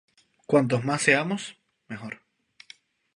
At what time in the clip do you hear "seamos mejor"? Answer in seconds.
1.03-2.21